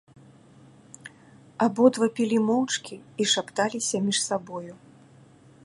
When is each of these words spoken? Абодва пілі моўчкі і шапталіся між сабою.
Абодва 1.65 2.07
пілі 2.19 2.39
моўчкі 2.47 2.95
і 3.25 3.29
шапталіся 3.35 3.97
між 4.07 4.17
сабою. 4.27 4.73